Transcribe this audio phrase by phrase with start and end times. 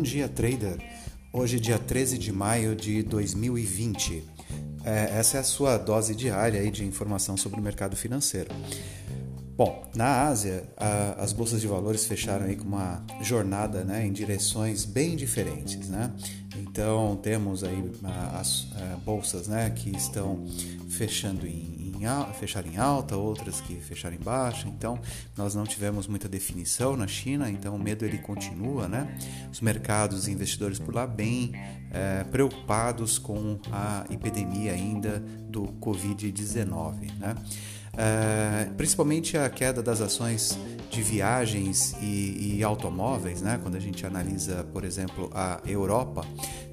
[0.00, 0.78] Bom dia, trader.
[1.30, 4.24] Hoje, dia 13 de maio de 2020.
[4.82, 8.48] É, essa é a sua dose diária de informação sobre o mercado financeiro.
[9.58, 14.10] Bom, na Ásia, a, as bolsas de valores fecharam aí com uma jornada né, em
[14.10, 15.90] direções bem diferentes.
[15.90, 16.10] Né?
[16.56, 17.92] Então, temos aí
[18.32, 20.46] as a, bolsas né, que estão
[20.88, 24.68] fechando em em, fechar em alta, outras que fecharam em baixa.
[24.68, 24.98] Então,
[25.36, 29.16] nós não tivemos muita definição na China, então o medo ele continua, né?
[29.50, 31.52] Os mercados e investidores por lá bem
[31.92, 37.34] é, preocupados com a epidemia ainda do Covid-19, né?
[37.96, 40.56] É, principalmente a queda das ações
[40.90, 43.58] de viagens e, e, automóveis, né?
[43.62, 46.24] Quando a gente analisa, por exemplo, a Europa,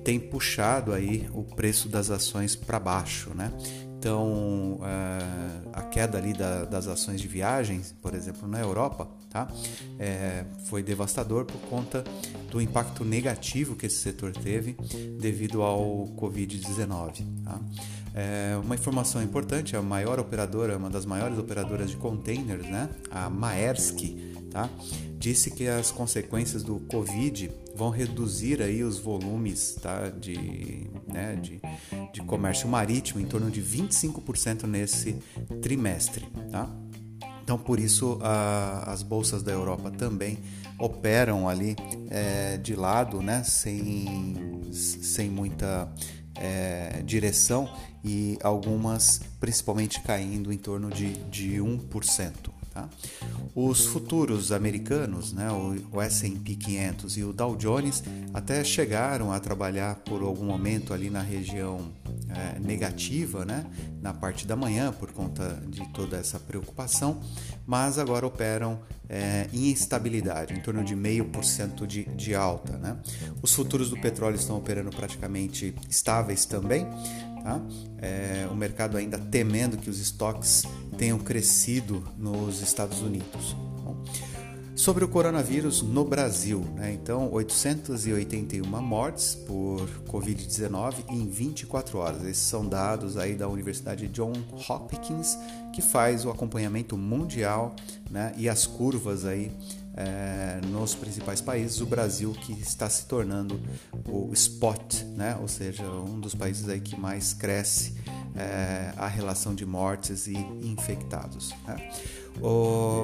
[0.03, 3.51] tem puxado aí o preço das ações para baixo, né?
[3.99, 9.47] Então, é, a queda ali da, das ações de viagens, por exemplo, na Europa, tá?
[9.97, 12.03] É, foi devastador por conta
[12.51, 14.77] do impacto negativo que esse setor teve
[15.19, 17.25] devido ao Covid-19.
[17.43, 17.59] Tá?
[18.13, 22.89] É, uma informação importante: a maior operadora, uma das maiores operadoras de containers, né?
[23.09, 23.99] a Maersk,
[24.57, 24.69] tá?
[25.19, 30.09] disse que as consequências do Covid vão reduzir aí os volumes tá?
[30.09, 31.35] de, né?
[31.35, 31.61] de,
[32.11, 35.15] de comércio marítimo em torno de 25% nesse
[35.61, 36.25] trimestre.
[36.51, 36.67] Tá?
[37.43, 40.39] Então, por isso, a, as bolsas da Europa também
[40.79, 41.75] operam ali
[42.09, 43.43] é, de lado, né?
[43.43, 45.87] sem, sem muita
[46.35, 47.69] é, direção
[48.03, 52.56] e algumas principalmente caindo em torno de, de 1%.
[52.77, 52.87] Tá?
[53.55, 59.95] Os futuros americanos, né, o, S&P 500 e o Dow Jones, até chegaram a trabalhar
[59.95, 61.91] por algum momento ali na região
[62.29, 63.65] é, negativa, né,
[64.01, 67.21] na parte da manhã por conta de toda essa preocupação,
[67.65, 72.77] mas agora operam é, em instabilidade, em torno de meio por cento de, de alta.
[72.77, 72.97] Né?
[73.41, 76.87] Os futuros do petróleo estão operando praticamente estáveis também,
[77.47, 77.61] Tá?
[77.99, 80.63] É, o mercado ainda temendo que os estoques
[80.97, 83.55] tenham crescido nos Estados Unidos.
[83.85, 84.03] Bom,
[84.87, 86.93] sobre o coronavírus no Brasil, né?
[86.93, 92.23] então 881 mortes por Covid-19 em 24 horas.
[92.23, 94.31] Esses são dados aí da Universidade John
[94.69, 95.37] Hopkins
[95.73, 97.75] que faz o acompanhamento mundial
[98.09, 98.33] né?
[98.37, 99.51] e as curvas aí
[99.93, 103.59] é, nos principais países, o Brasil que está se tornando
[104.07, 105.37] o spot, né?
[105.41, 107.93] ou seja, um dos países aí que mais cresce
[108.37, 111.53] é, a relação de mortes e infectados.
[111.67, 111.91] Né?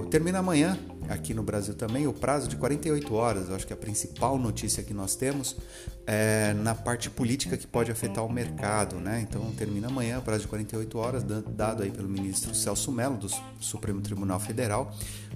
[0.10, 0.78] Termina amanhã,
[1.10, 3.50] aqui no Brasil também, o prazo de 48 horas.
[3.50, 5.56] Eu acho que a principal notícia que nós temos
[6.06, 8.98] é na parte política que pode afetar o mercado.
[8.98, 9.26] Né?
[9.28, 13.28] Então, termina amanhã, o prazo de 48 horas, dado aí pelo ministro Celso Mello, do
[13.60, 14.94] Supremo Tribunal Federal,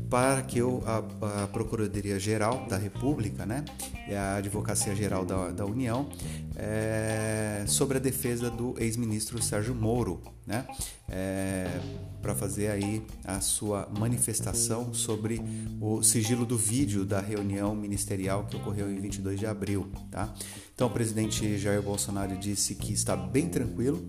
[0.09, 3.64] para que a, a Procuradoria-Geral da República né,
[4.08, 6.09] e a Advocacia Geral da, da União
[6.56, 10.66] é, sobre a defesa do ex-ministro Sérgio Moro, né,
[11.09, 11.79] é,
[12.22, 15.41] para fazer aí a sua manifestação sobre
[15.79, 19.88] o sigilo do vídeo da reunião ministerial que ocorreu em 22 de abril.
[20.09, 20.33] Tá?
[20.73, 24.03] Então, o presidente Jair Bolsonaro disse que está bem tranquilo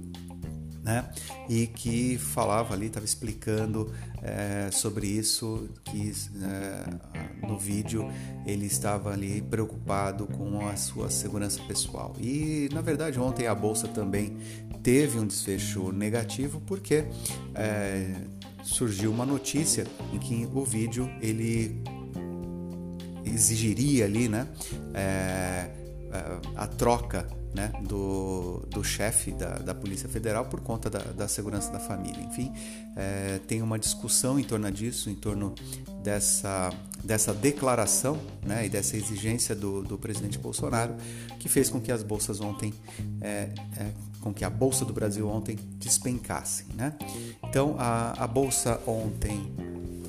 [0.88, 1.04] né?
[1.50, 6.10] E que falava ali, estava explicando é, sobre isso, que
[6.43, 8.10] é, no vídeo
[8.47, 12.16] ele estava ali preocupado com a sua segurança pessoal.
[12.19, 14.38] E na verdade ontem a bolsa também
[14.82, 17.05] teve um desfecho negativo porque
[17.55, 18.15] é,
[18.62, 21.82] surgiu uma notícia em que o vídeo ele
[23.26, 24.49] exigiria ali, né?
[26.56, 31.72] A troca né, do, do chefe da, da Polícia Federal por conta da, da segurança
[31.72, 32.22] da família.
[32.22, 32.53] Enfim,
[32.97, 35.54] é, tem uma discussão em torno disso, em torno
[36.03, 36.72] dessa,
[37.03, 40.94] dessa declaração né, e dessa exigência do, do presidente Bolsonaro,
[41.38, 42.72] que fez com que as bolsas ontem,
[43.20, 46.66] é, é, com que a Bolsa do Brasil ontem despencasse.
[46.75, 46.94] Né?
[47.44, 49.52] Então, a, a Bolsa ontem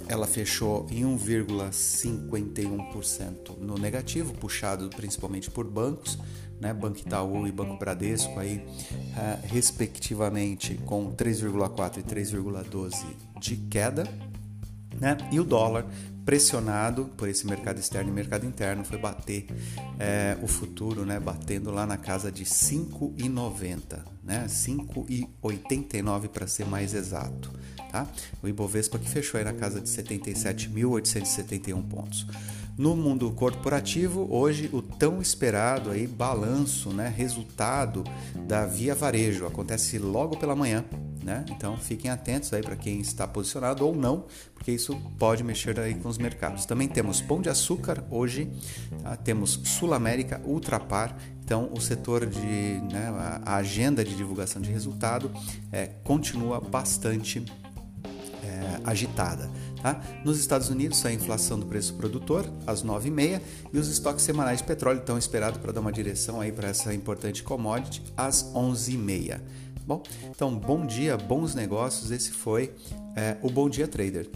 [0.09, 6.17] ela fechou em 1,51% no negativo, puxado principalmente por bancos,
[6.59, 13.05] né, Banco Itaú e Banco Bradesco aí, uh, respectivamente com 3,4 e 3,12
[13.39, 14.03] de queda,
[14.99, 15.15] né?
[15.31, 15.85] E o dólar
[16.29, 19.47] pressionado por esse mercado externo e mercado interno foi bater
[19.97, 21.19] é, o futuro, né?
[21.19, 24.45] Batendo lá na casa de 5,90, né?
[24.47, 27.51] 5,89 para ser mais exato,
[27.91, 28.07] tá?
[28.43, 32.27] O Ibovespa que fechou aí na casa de 77.871 pontos.
[32.77, 38.03] No mundo corporativo, hoje o tão esperado aí balanço, né, resultado
[38.47, 40.85] da Via Varejo acontece logo pela manhã,
[41.23, 41.45] né?
[41.49, 45.95] Então fiquem atentos aí para quem está posicionado ou não, porque isso pode mexer aí
[45.95, 46.65] com os mercados.
[46.65, 48.49] Também temos Pão de Açúcar hoje,
[49.03, 49.15] tá?
[49.15, 51.17] temos Sul América, Ultrapar.
[51.43, 52.39] Então o setor de
[52.91, 53.11] né,
[53.43, 55.31] a agenda de divulgação de resultado
[55.71, 57.43] é, continua bastante
[58.43, 59.49] é, agitada.
[59.81, 60.01] Tá?
[60.25, 63.41] Nos Estados Unidos, a inflação do preço produtor às 9h30
[63.71, 66.93] e os estoques semanais de petróleo estão esperados para dar uma direção aí para essa
[66.93, 69.39] importante commodity às 11h30.
[69.89, 72.11] Bom, então bom dia, bons negócios.
[72.11, 72.75] Esse foi
[73.15, 74.29] é, o Bom Dia Trader.